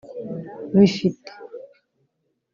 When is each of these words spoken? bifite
bifite 0.81 1.31